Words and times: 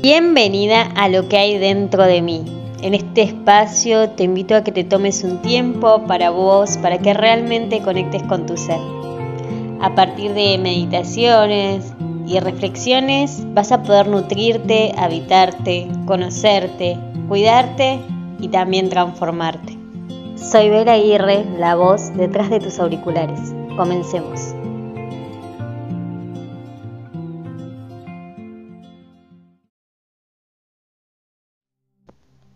Bienvenida 0.00 0.82
a 0.94 1.08
lo 1.08 1.28
que 1.28 1.38
hay 1.38 1.58
dentro 1.58 2.04
de 2.04 2.22
mí. 2.22 2.44
En 2.82 2.94
este 2.94 3.22
espacio 3.22 4.10
te 4.10 4.22
invito 4.22 4.54
a 4.54 4.62
que 4.62 4.70
te 4.70 4.84
tomes 4.84 5.24
un 5.24 5.42
tiempo 5.42 6.04
para 6.06 6.30
vos, 6.30 6.78
para 6.78 6.98
que 6.98 7.14
realmente 7.14 7.82
conectes 7.82 8.22
con 8.22 8.46
tu 8.46 8.56
ser. 8.56 8.78
A 9.80 9.96
partir 9.96 10.34
de 10.34 10.56
meditaciones 10.58 11.92
y 12.28 12.38
reflexiones 12.38 13.42
vas 13.54 13.72
a 13.72 13.82
poder 13.82 14.06
nutrirte, 14.06 14.94
habitarte, 14.96 15.88
conocerte, 16.06 16.96
cuidarte 17.26 17.98
y 18.38 18.46
también 18.48 18.90
transformarte. 18.90 19.76
Soy 20.36 20.70
Vera 20.70 20.92
Aguirre, 20.92 21.44
la 21.58 21.74
voz 21.74 22.16
detrás 22.16 22.50
de 22.50 22.60
tus 22.60 22.78
auriculares. 22.78 23.52
Comencemos. 23.76 24.54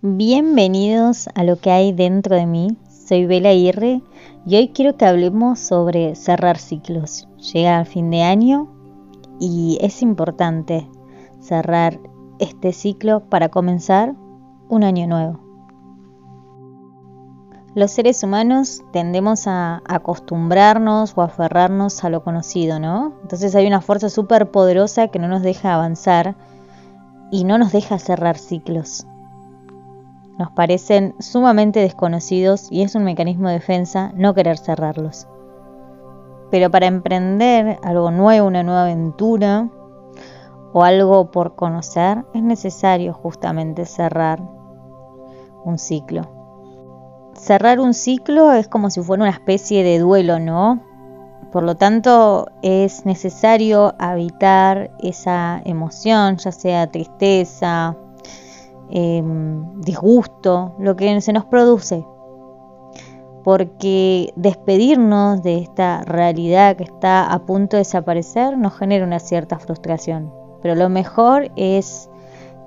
Bienvenidos 0.04 1.28
a 1.36 1.44
lo 1.44 1.60
que 1.60 1.70
hay 1.70 1.92
dentro 1.92 2.34
de 2.34 2.44
mí. 2.44 2.76
Soy 2.90 3.24
Bela 3.24 3.50
Aguirre 3.50 4.02
y 4.44 4.56
hoy 4.56 4.70
quiero 4.70 4.96
que 4.96 5.06
hablemos 5.06 5.60
sobre 5.60 6.16
cerrar 6.16 6.58
ciclos. 6.58 7.28
Llega 7.52 7.78
el 7.78 7.86
fin 7.86 8.10
de 8.10 8.24
año 8.24 8.66
y 9.38 9.78
es 9.80 10.02
importante 10.02 10.90
cerrar 11.38 12.00
este 12.40 12.72
ciclo 12.72 13.20
para 13.28 13.48
comenzar 13.48 14.16
un 14.68 14.82
año 14.82 15.06
nuevo. 15.06 15.38
Los 17.76 17.92
seres 17.92 18.24
humanos 18.24 18.82
tendemos 18.92 19.46
a 19.46 19.82
acostumbrarnos 19.86 21.12
o 21.14 21.22
aferrarnos 21.22 22.02
a 22.02 22.10
lo 22.10 22.24
conocido, 22.24 22.80
¿no? 22.80 23.12
Entonces 23.22 23.54
hay 23.54 23.68
una 23.68 23.80
fuerza 23.80 24.08
súper 24.08 24.50
poderosa 24.50 25.06
que 25.06 25.20
no 25.20 25.28
nos 25.28 25.42
deja 25.42 25.74
avanzar 25.74 26.34
y 27.30 27.44
no 27.44 27.56
nos 27.56 27.70
deja 27.70 28.00
cerrar 28.00 28.36
ciclos 28.36 29.06
nos 30.38 30.50
parecen 30.52 31.14
sumamente 31.18 31.80
desconocidos 31.80 32.68
y 32.70 32.82
es 32.82 32.94
un 32.94 33.04
mecanismo 33.04 33.48
de 33.48 33.54
defensa 33.54 34.12
no 34.14 34.34
querer 34.34 34.58
cerrarlos. 34.58 35.28
Pero 36.50 36.70
para 36.70 36.86
emprender 36.86 37.78
algo 37.82 38.10
nuevo, 38.10 38.46
una 38.46 38.62
nueva 38.62 38.82
aventura 38.82 39.68
o 40.72 40.84
algo 40.84 41.30
por 41.30 41.54
conocer, 41.54 42.24
es 42.34 42.42
necesario 42.42 43.12
justamente 43.12 43.84
cerrar 43.84 44.42
un 45.64 45.78
ciclo. 45.78 46.22
Cerrar 47.34 47.80
un 47.80 47.94
ciclo 47.94 48.52
es 48.52 48.68
como 48.68 48.90
si 48.90 49.00
fuera 49.02 49.22
una 49.24 49.32
especie 49.32 49.82
de 49.84 49.98
duelo, 49.98 50.38
¿no? 50.38 50.80
Por 51.50 51.62
lo 51.62 51.76
tanto, 51.76 52.46
es 52.62 53.04
necesario 53.04 53.94
habitar 53.98 54.90
esa 55.00 55.60
emoción, 55.64 56.36
ya 56.38 56.52
sea 56.52 56.90
tristeza, 56.90 57.96
Em, 58.94 59.80
disgusto, 59.80 60.74
lo 60.78 60.96
que 60.96 61.18
se 61.22 61.32
nos 61.32 61.46
produce. 61.46 62.04
Porque 63.42 64.34
despedirnos 64.36 65.42
de 65.42 65.60
esta 65.60 66.02
realidad 66.02 66.76
que 66.76 66.84
está 66.84 67.32
a 67.32 67.38
punto 67.46 67.76
de 67.76 67.80
desaparecer 67.80 68.58
nos 68.58 68.76
genera 68.76 69.06
una 69.06 69.18
cierta 69.18 69.58
frustración. 69.58 70.30
Pero 70.60 70.74
lo 70.74 70.90
mejor 70.90 71.50
es 71.56 72.10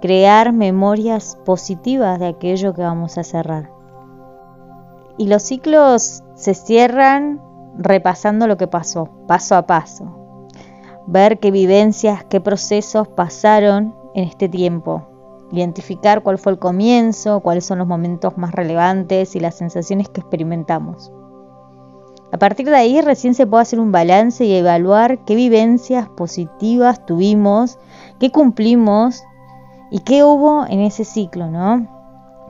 crear 0.01 0.51
memorias 0.51 1.37
positivas 1.45 2.19
de 2.19 2.25
aquello 2.25 2.73
que 2.73 2.81
vamos 2.81 3.19
a 3.19 3.23
cerrar. 3.23 3.69
Y 5.19 5.27
los 5.27 5.43
ciclos 5.43 6.23
se 6.33 6.55
cierran 6.55 7.39
repasando 7.77 8.47
lo 8.47 8.57
que 8.57 8.67
pasó, 8.67 9.09
paso 9.27 9.55
a 9.55 9.67
paso. 9.67 10.05
Ver 11.05 11.37
qué 11.37 11.51
vivencias, 11.51 12.23
qué 12.23 12.41
procesos 12.41 13.07
pasaron 13.07 13.93
en 14.15 14.23
este 14.23 14.49
tiempo, 14.49 15.14
identificar 15.51 16.23
cuál 16.23 16.38
fue 16.38 16.53
el 16.53 16.59
comienzo, 16.59 17.39
cuáles 17.41 17.65
son 17.65 17.79
los 17.79 17.88
momentos 17.88 18.38
más 18.38 18.51
relevantes 18.53 19.35
y 19.35 19.39
las 19.39 19.55
sensaciones 19.55 20.09
que 20.09 20.21
experimentamos. 20.21 21.11
A 22.31 22.38
partir 22.38 22.66
de 22.66 22.75
ahí 22.75 23.00
recién 23.01 23.33
se 23.33 23.47
puede 23.47 23.61
hacer 23.61 23.79
un 23.79 23.91
balance 23.91 24.44
y 24.44 24.53
evaluar 24.53 25.23
qué 25.23 25.35
vivencias 25.35 26.09
positivas 26.09 27.06
tuvimos, 27.06 27.78
qué 28.19 28.31
cumplimos 28.31 29.23
y 29.91 30.00
qué 30.00 30.23
hubo 30.23 30.66
en 30.67 30.81
ese 30.81 31.06
ciclo, 31.06 31.50
¿no? 31.50 31.88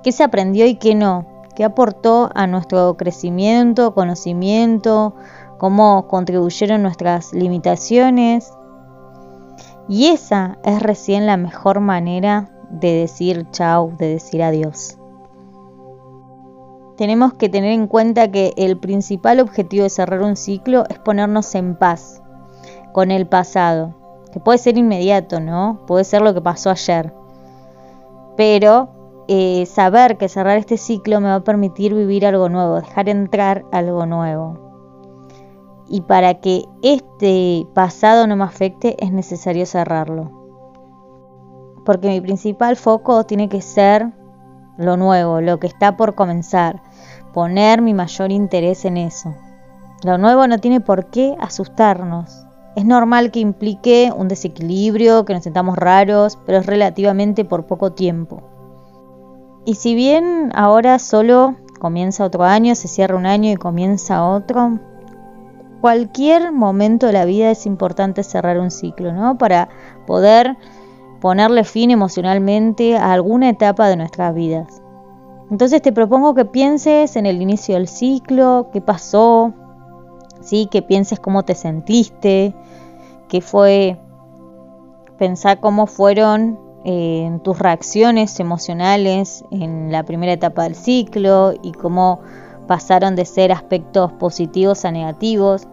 ¿Qué 0.01 0.11
se 0.11 0.23
aprendió 0.23 0.65
y 0.65 0.75
qué 0.75 0.95
no? 0.95 1.25
¿Qué 1.55 1.63
aportó 1.63 2.29
a 2.33 2.47
nuestro 2.47 2.97
crecimiento, 2.97 3.93
conocimiento? 3.93 5.15
¿Cómo 5.57 6.07
contribuyeron 6.07 6.81
nuestras 6.81 7.33
limitaciones? 7.33 8.51
Y 9.87 10.07
esa 10.07 10.57
es 10.63 10.81
recién 10.81 11.27
la 11.27 11.37
mejor 11.37 11.79
manera 11.79 12.49
de 12.79 12.93
decir 12.93 13.47
chau, 13.51 13.95
de 13.97 14.07
decir 14.07 14.43
adiós. 14.43 14.97
Tenemos 16.97 17.33
que 17.33 17.49
tener 17.49 17.71
en 17.71 17.87
cuenta 17.87 18.31
que 18.31 18.53
el 18.55 18.77
principal 18.77 19.39
objetivo 19.39 19.83
de 19.83 19.89
cerrar 19.89 20.21
un 20.21 20.37
ciclo 20.37 20.85
es 20.89 20.97
ponernos 20.99 21.53
en 21.55 21.75
paz 21.75 22.21
con 22.93 23.11
el 23.11 23.27
pasado, 23.27 23.93
que 24.31 24.39
puede 24.39 24.57
ser 24.57 24.77
inmediato, 24.77 25.39
¿no? 25.41 25.81
Puede 25.87 26.05
ser 26.05 26.21
lo 26.21 26.33
que 26.33 26.41
pasó 26.41 26.69
ayer. 26.69 27.13
Pero 28.37 28.89
eh, 29.27 29.65
saber 29.65 30.17
que 30.17 30.29
cerrar 30.29 30.57
este 30.57 30.77
ciclo 30.77 31.19
me 31.19 31.27
va 31.27 31.35
a 31.35 31.43
permitir 31.43 31.93
vivir 31.93 32.25
algo 32.25 32.47
nuevo, 32.47 32.75
dejar 32.75 33.09
entrar 33.09 33.65
algo 33.71 34.05
nuevo. 34.05 34.59
Y 35.87 36.01
para 36.01 36.35
que 36.35 36.63
este 36.81 37.67
pasado 37.73 38.25
no 38.25 38.35
me 38.35 38.45
afecte 38.45 38.95
es 39.03 39.11
necesario 39.11 39.65
cerrarlo 39.65 40.34
porque 41.85 42.09
mi 42.09 42.19
principal 42.19 42.75
foco 42.75 43.23
tiene 43.25 43.47
que 43.47 43.61
ser 43.61 44.11
lo 44.77 44.97
nuevo, 44.97 45.39
lo 45.39 45.59
que 45.59 45.67
está 45.67 45.95
por 45.95 46.15
comenzar, 46.15 46.81
poner 47.33 47.81
mi 47.81 47.93
mayor 47.93 48.31
interés 48.31 48.83
en 48.85 48.97
eso. 48.97 49.33
Lo 50.03 50.17
nuevo 50.17 50.47
no 50.47 50.57
tiene 50.57 50.81
por 50.81 51.05
qué 51.09 51.35
asustarnos. 51.39 52.45
Es 52.75 52.85
normal 52.85 53.31
que 53.31 53.39
implique 53.39 54.11
un 54.15 54.27
desequilibrio, 54.27 55.23
que 55.23 55.33
nos 55.33 55.43
sentamos 55.43 55.77
raros, 55.77 56.37
pero 56.45 56.57
es 56.57 56.65
relativamente 56.65 57.45
por 57.45 57.65
poco 57.65 57.93
tiempo. 57.93 58.43
Y 59.63 59.75
si 59.75 59.95
bien 59.95 60.51
ahora 60.53 60.99
solo 60.99 61.55
comienza 61.79 62.25
otro 62.25 62.43
año, 62.43 62.75
se 62.75 62.87
cierra 62.87 63.15
un 63.15 63.25
año 63.25 63.51
y 63.51 63.55
comienza 63.55 64.25
otro, 64.25 64.79
cualquier 65.81 66.51
momento 66.51 67.07
de 67.07 67.13
la 67.13 67.25
vida 67.25 67.51
es 67.51 67.65
importante 67.65 68.23
cerrar 68.23 68.59
un 68.59 68.71
ciclo, 68.71 69.13
¿no? 69.13 69.37
Para 69.37 69.69
poder 70.05 70.57
ponerle 71.25 71.63
fin 71.63 71.89
emocionalmente 71.89 72.97
a 72.97 73.11
alguna 73.11 73.49
etapa 73.49 73.87
de 73.87 73.95
nuestras 73.95 74.35
vidas. 74.35 74.83
Entonces 75.49 75.81
te 75.81 75.91
propongo 75.91 76.35
que 76.35 76.45
pienses 76.45 77.15
en 77.15 77.25
el 77.25 77.41
inicio 77.41 77.73
del 77.73 77.87
ciclo, 77.87 78.69
qué 78.71 78.79
pasó, 78.79 79.51
¿sí? 80.41 80.67
que 80.69 80.83
pienses 80.83 81.19
cómo 81.19 81.41
te 81.41 81.55
sentiste, 81.55 82.53
qué 83.27 83.41
fue, 83.41 83.99
pensar 85.17 85.59
cómo 85.61 85.87
fueron 85.87 86.59
eh, 86.83 87.39
tus 87.43 87.57
reacciones 87.57 88.39
emocionales 88.39 89.43
en 89.49 89.91
la 89.91 90.03
primera 90.03 90.33
etapa 90.33 90.61
del 90.65 90.75
ciclo 90.75 91.55
y 91.63 91.71
cómo 91.71 92.19
pasaron 92.67 93.15
de 93.15 93.25
ser 93.25 93.51
aspectos 93.51 94.11
positivos 94.11 94.85
a 94.85 94.91
negativos. 94.91 95.67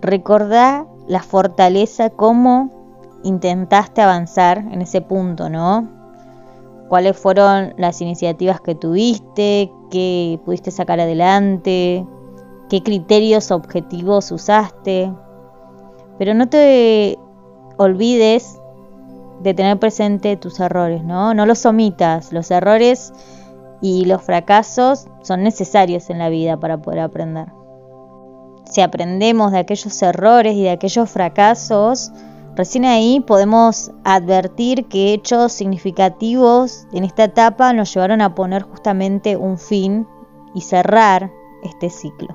Recordá 0.00 0.88
la 1.06 1.22
fortaleza 1.22 2.10
como 2.10 2.85
intentaste 3.22 4.02
avanzar 4.02 4.58
en 4.58 4.82
ese 4.82 5.00
punto, 5.00 5.48
¿no? 5.48 5.88
¿Cuáles 6.88 7.16
fueron 7.16 7.74
las 7.76 8.00
iniciativas 8.00 8.60
que 8.60 8.74
tuviste? 8.74 9.72
¿Qué 9.90 10.40
pudiste 10.44 10.70
sacar 10.70 11.00
adelante? 11.00 12.06
¿Qué 12.68 12.82
criterios 12.82 13.50
objetivos 13.50 14.30
usaste? 14.30 15.12
Pero 16.18 16.34
no 16.34 16.48
te 16.48 17.18
olvides 17.76 18.58
de 19.42 19.54
tener 19.54 19.78
presente 19.78 20.36
tus 20.36 20.60
errores, 20.60 21.04
¿no? 21.04 21.34
No 21.34 21.44
los 21.44 21.66
omitas. 21.66 22.32
Los 22.32 22.50
errores 22.50 23.12
y 23.80 24.04
los 24.04 24.22
fracasos 24.22 25.06
son 25.22 25.42
necesarios 25.42 26.08
en 26.10 26.18
la 26.18 26.28
vida 26.28 26.56
para 26.56 26.78
poder 26.78 27.00
aprender. 27.00 27.46
Si 28.70 28.80
aprendemos 28.80 29.52
de 29.52 29.58
aquellos 29.58 30.02
errores 30.02 30.54
y 30.54 30.62
de 30.62 30.70
aquellos 30.70 31.10
fracasos, 31.10 32.12
Recién 32.56 32.86
ahí 32.86 33.20
podemos 33.20 33.92
advertir 34.02 34.86
que 34.86 35.12
hechos 35.12 35.52
significativos 35.52 36.86
en 36.92 37.04
esta 37.04 37.24
etapa 37.24 37.74
nos 37.74 37.92
llevaron 37.92 38.22
a 38.22 38.34
poner 38.34 38.62
justamente 38.62 39.36
un 39.36 39.58
fin 39.58 40.06
y 40.54 40.62
cerrar 40.62 41.30
este 41.62 41.90
ciclo. 41.90 42.34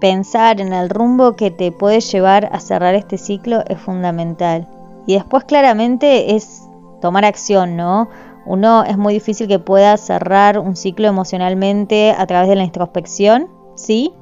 Pensar 0.00 0.62
en 0.62 0.72
el 0.72 0.88
rumbo 0.88 1.36
que 1.36 1.50
te 1.50 1.70
puede 1.70 2.00
llevar 2.00 2.48
a 2.50 2.60
cerrar 2.60 2.94
este 2.94 3.18
ciclo 3.18 3.62
es 3.68 3.78
fundamental. 3.78 4.66
Y 5.06 5.12
después 5.12 5.44
claramente 5.44 6.34
es 6.34 6.66
tomar 7.02 7.26
acción, 7.26 7.76
¿no? 7.76 8.08
Uno 8.46 8.84
es 8.84 8.96
muy 8.96 9.12
difícil 9.12 9.48
que 9.48 9.58
pueda 9.58 9.98
cerrar 9.98 10.58
un 10.58 10.76
ciclo 10.76 11.08
emocionalmente 11.08 12.14
a 12.16 12.26
través 12.26 12.48
de 12.48 12.56
la 12.56 12.64
introspección, 12.64 13.50
¿sí? 13.74 14.14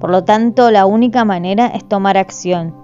Por 0.00 0.10
lo 0.10 0.24
tanto, 0.24 0.70
la 0.70 0.86
única 0.86 1.24
manera 1.24 1.66
es 1.66 1.84
tomar 1.88 2.16
acción. 2.16 2.74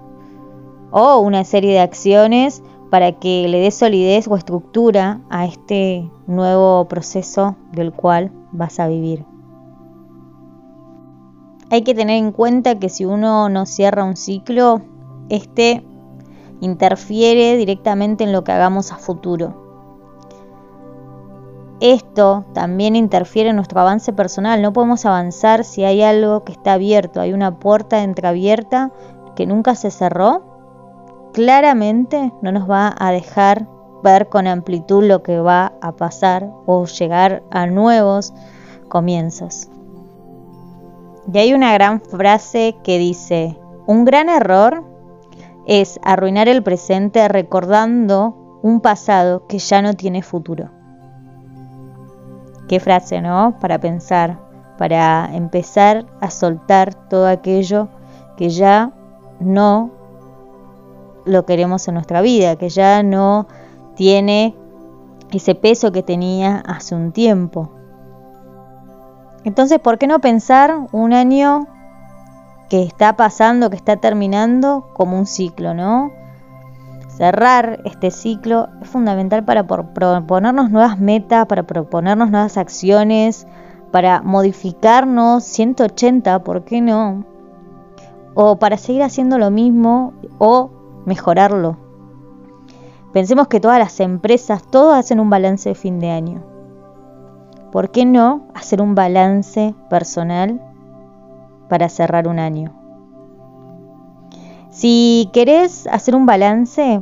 o 0.97 1.19
una 1.19 1.43
serie 1.43 1.73
de 1.73 1.79
acciones 1.79 2.63
para 2.89 3.11
que 3.11 3.49
le 3.49 3.59
dé 3.59 3.71
solidez 3.71 4.29
o 4.29 4.37
estructura 4.37 5.19
a 5.29 5.45
este 5.45 6.09
nuevo 6.25 6.87
proceso 6.87 7.57
del 7.73 7.91
cual 7.91 8.31
vas 8.53 8.79
a 8.79 8.87
vivir. 8.87 9.25
Hay 11.69 11.81
que 11.81 11.93
tener 11.93 12.17
en 12.17 12.31
cuenta 12.31 12.79
que 12.79 12.87
si 12.87 13.03
uno 13.03 13.49
no 13.49 13.65
cierra 13.65 14.05
un 14.05 14.15
ciclo, 14.15 14.81
este 15.27 15.83
interfiere 16.61 17.57
directamente 17.57 18.23
en 18.23 18.31
lo 18.31 18.45
que 18.45 18.53
hagamos 18.53 18.93
a 18.93 18.97
futuro. 18.97 19.64
Esto 21.87 22.45
también 22.53 22.95
interfiere 22.95 23.51
en 23.51 23.57
nuestro 23.57 23.79
avance 23.79 24.11
personal. 24.11 24.59
No 24.59 24.73
podemos 24.73 25.05
avanzar 25.05 25.63
si 25.63 25.83
hay 25.83 26.01
algo 26.01 26.43
que 26.43 26.51
está 26.51 26.73
abierto, 26.73 27.21
hay 27.21 27.31
una 27.31 27.59
puerta 27.59 28.01
entreabierta 28.01 28.91
que 29.35 29.45
nunca 29.45 29.75
se 29.75 29.91
cerró. 29.91 30.41
Claramente 31.31 32.33
no 32.41 32.51
nos 32.51 32.67
va 32.67 32.95
a 32.97 33.11
dejar 33.11 33.67
ver 34.01 34.29
con 34.29 34.47
amplitud 34.47 35.03
lo 35.03 35.21
que 35.21 35.39
va 35.39 35.73
a 35.79 35.91
pasar 35.91 36.49
o 36.65 36.87
llegar 36.87 37.43
a 37.51 37.67
nuevos 37.67 38.33
comienzos. 38.89 39.69
Y 41.31 41.37
hay 41.37 41.53
una 41.53 41.71
gran 41.75 42.01
frase 42.01 42.77
que 42.83 42.97
dice, 42.97 43.59
un 43.85 44.05
gran 44.05 44.29
error 44.29 44.83
es 45.67 45.99
arruinar 46.01 46.47
el 46.47 46.63
presente 46.63 47.27
recordando 47.27 48.59
un 48.63 48.81
pasado 48.81 49.45
que 49.45 49.59
ya 49.59 49.83
no 49.83 49.93
tiene 49.93 50.23
futuro. 50.23 50.74
Qué 52.67 52.79
frase, 52.79 53.21
¿no? 53.21 53.57
Para 53.59 53.79
pensar, 53.79 54.39
para 54.77 55.29
empezar 55.33 56.05
a 56.21 56.29
soltar 56.31 56.93
todo 57.09 57.27
aquello 57.27 57.89
que 58.37 58.49
ya 58.49 58.91
no 59.39 59.91
lo 61.25 61.45
queremos 61.45 61.87
en 61.87 61.95
nuestra 61.95 62.21
vida, 62.21 62.55
que 62.55 62.69
ya 62.69 63.03
no 63.03 63.47
tiene 63.95 64.55
ese 65.31 65.55
peso 65.55 65.91
que 65.91 66.03
tenía 66.03 66.63
hace 66.65 66.95
un 66.95 67.11
tiempo. 67.11 67.71
Entonces, 69.43 69.79
¿por 69.79 69.97
qué 69.97 70.07
no 70.07 70.19
pensar 70.19 70.87
un 70.91 71.13
año 71.13 71.67
que 72.69 72.83
está 72.83 73.15
pasando, 73.15 73.69
que 73.69 73.75
está 73.75 73.97
terminando, 73.97 74.89
como 74.93 75.17
un 75.17 75.27
ciclo, 75.27 75.73
¿no? 75.73 76.11
Cerrar 77.17 77.81
este 77.85 78.11
ciclo 78.11 78.69
es 78.81 78.89
fundamental 78.89 79.45
para 79.45 79.65
proponernos 79.65 80.69
nuevas 80.69 80.99
metas, 80.99 81.45
para 81.45 81.63
proponernos 81.63 82.29
nuevas 82.29 82.57
acciones, 82.57 83.47
para 83.91 84.21
modificarnos 84.21 85.43
180, 85.43 86.43
¿por 86.43 86.65
qué 86.65 86.81
no? 86.81 87.25
O 88.33 88.57
para 88.57 88.77
seguir 88.77 89.03
haciendo 89.03 89.37
lo 89.37 89.49
mismo 89.49 90.13
o 90.39 90.71
mejorarlo. 91.05 91.77
Pensemos 93.13 93.47
que 93.47 93.61
todas 93.61 93.79
las 93.79 93.99
empresas, 94.01 94.63
todos 94.69 94.95
hacen 94.95 95.21
un 95.21 95.29
balance 95.29 95.69
de 95.69 95.75
fin 95.75 95.99
de 95.99 96.11
año. 96.11 96.55
¿por 97.75 97.91
qué 97.91 98.05
no 98.05 98.47
hacer 98.53 98.81
un 98.81 98.95
balance 98.95 99.75
personal 99.89 100.61
para 101.67 101.89
cerrar 101.89 102.25
un 102.29 102.39
año? 102.39 102.84
Si 104.75 105.29
querés 105.31 105.87
hacer 105.87 106.17
un 106.17 106.25
balance, 106.25 106.99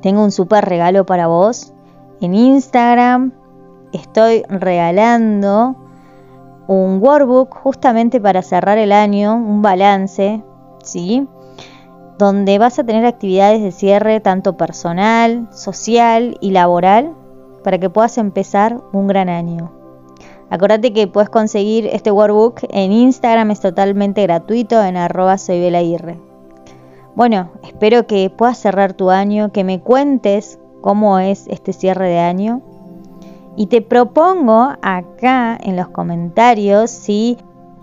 tengo 0.00 0.24
un 0.24 0.32
súper 0.32 0.64
regalo 0.64 1.04
para 1.04 1.26
vos. 1.26 1.74
En 2.22 2.34
Instagram 2.34 3.34
estoy 3.92 4.42
regalando 4.48 5.76
un 6.66 6.98
workbook 7.02 7.54
justamente 7.58 8.22
para 8.22 8.40
cerrar 8.40 8.78
el 8.78 8.92
año, 8.92 9.34
un 9.34 9.60
balance, 9.60 10.42
¿sí? 10.82 11.28
Donde 12.16 12.58
vas 12.58 12.78
a 12.78 12.84
tener 12.84 13.04
actividades 13.04 13.62
de 13.62 13.70
cierre 13.70 14.20
tanto 14.20 14.56
personal, 14.56 15.46
social 15.52 16.38
y 16.40 16.52
laboral 16.52 17.14
para 17.64 17.76
que 17.76 17.90
puedas 17.90 18.16
empezar 18.16 18.80
un 18.94 19.08
gran 19.08 19.28
año. 19.28 19.72
Acordate 20.48 20.94
que 20.94 21.06
puedes 21.06 21.28
conseguir 21.28 21.86
este 21.92 22.10
workbook 22.10 22.60
en 22.70 22.92
Instagram, 22.92 23.50
es 23.50 23.60
totalmente 23.60 24.22
gratuito 24.22 24.82
en 24.82 24.96
arroba 24.96 25.36
soy 25.36 25.60
Bueno, 27.18 27.50
espero 27.64 28.06
que 28.06 28.30
puedas 28.30 28.58
cerrar 28.58 28.92
tu 28.92 29.10
año, 29.10 29.50
que 29.50 29.64
me 29.64 29.80
cuentes 29.80 30.60
cómo 30.80 31.18
es 31.18 31.48
este 31.48 31.72
cierre 31.72 32.08
de 32.08 32.20
año. 32.20 32.62
Y 33.56 33.66
te 33.66 33.82
propongo 33.82 34.74
acá 34.82 35.58
en 35.60 35.74
los 35.74 35.88
comentarios 35.88 36.92
¿sí? 36.92 37.36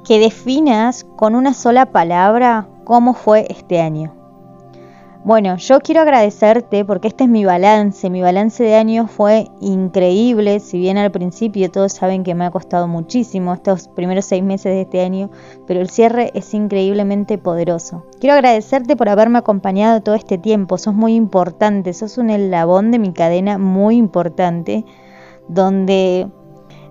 que 0.05 0.19
definas 0.19 1.03
con 1.17 1.35
una 1.35 1.53
sola 1.53 1.87
palabra 1.87 2.69
cómo 2.85 3.13
fue 3.13 3.45
este 3.49 3.81
año. 3.81 4.14
Bueno, 5.25 5.55
yo 5.57 5.79
quiero 5.79 6.01
agradecerte 6.01 6.85
porque 6.85 7.07
este 7.07 7.23
es 7.23 7.29
mi 7.31 7.45
balance. 7.45 8.11
Mi 8.11 8.21
balance 8.21 8.63
de 8.63 8.75
año 8.75 9.07
fue 9.07 9.47
increíble. 9.59 10.59
Si 10.59 10.77
bien 10.77 10.99
al 10.99 11.09
principio 11.09 11.71
todos 11.71 11.93
saben 11.93 12.23
que 12.23 12.35
me 12.35 12.45
ha 12.45 12.51
costado 12.51 12.87
muchísimo 12.87 13.51
estos 13.51 13.87
primeros 13.87 14.25
seis 14.25 14.43
meses 14.43 14.71
de 14.71 14.81
este 14.81 15.01
año, 15.01 15.31
pero 15.65 15.81
el 15.81 15.89
cierre 15.89 16.29
es 16.35 16.53
increíblemente 16.53 17.39
poderoso. 17.39 18.05
Quiero 18.19 18.35
agradecerte 18.35 18.95
por 18.95 19.09
haberme 19.09 19.39
acompañado 19.39 19.99
todo 20.03 20.13
este 20.13 20.37
tiempo. 20.37 20.77
Sos 20.77 20.93
muy 20.93 21.15
importante, 21.15 21.91
sos 21.93 22.19
un 22.19 22.29
eslabón 22.29 22.91
de 22.91 22.99
mi 22.99 23.11
cadena 23.11 23.57
muy 23.57 23.95
importante, 23.95 24.85
donde 25.47 26.27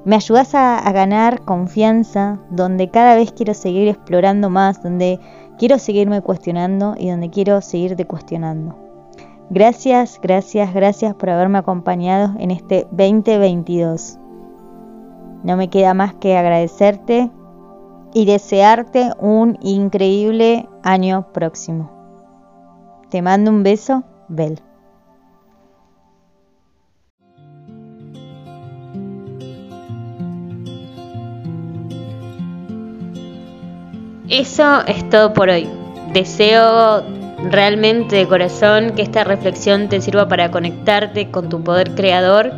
me 0.04 0.16
ayudas 0.16 0.56
a 0.56 0.90
ganar 0.90 1.42
confianza, 1.42 2.40
donde 2.50 2.90
cada 2.90 3.14
vez 3.14 3.30
quiero 3.30 3.54
seguir 3.54 3.86
explorando 3.86 4.50
más, 4.50 4.82
donde 4.82 5.20
quiero 5.58 5.78
seguirme 5.78 6.22
cuestionando 6.22 6.94
y 6.98 7.10
donde 7.10 7.30
quiero 7.30 7.60
seguirte 7.60 8.06
cuestionando. 8.06 8.76
Gracias, 9.50 10.18
gracias, 10.22 10.72
gracias 10.72 11.14
por 11.14 11.30
haberme 11.30 11.58
acompañado 11.58 12.34
en 12.38 12.50
este 12.50 12.86
2022. 12.90 14.18
No 15.42 15.56
me 15.56 15.68
queda 15.68 15.92
más 15.92 16.14
que 16.14 16.36
agradecerte 16.36 17.30
y 18.14 18.24
desearte 18.24 19.10
un 19.18 19.58
increíble 19.60 20.68
año 20.82 21.26
próximo. 21.32 21.90
Te 23.10 23.20
mando 23.20 23.50
un 23.50 23.62
beso, 23.62 24.02
Bel. 24.28 24.60
Eso 34.28 34.84
es 34.86 35.08
todo 35.10 35.34
por 35.34 35.50
hoy. 35.50 35.68
Deseo 36.12 37.04
realmente 37.50 38.16
de 38.16 38.26
corazón 38.26 38.92
que 38.94 39.02
esta 39.02 39.24
reflexión 39.24 39.88
te 39.88 40.00
sirva 40.00 40.28
para 40.28 40.50
conectarte 40.50 41.30
con 41.30 41.48
tu 41.48 41.62
poder 41.62 41.94
creador 41.94 42.50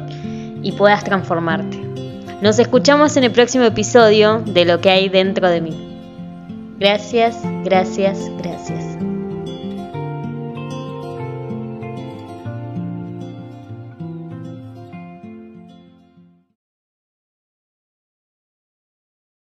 y 0.63 0.73
puedas 0.73 1.03
transformarte. 1.03 1.79
Nos 2.41 2.59
escuchamos 2.59 3.17
en 3.17 3.25
el 3.25 3.33
próximo 3.33 3.65
episodio 3.65 4.43
de 4.47 4.65
Lo 4.65 4.81
que 4.81 4.91
hay 4.91 5.09
dentro 5.09 5.49
de 5.49 5.61
mí. 5.61 5.77
Gracias, 6.79 7.39
gracias, 7.65 8.31
gracias. 8.39 8.96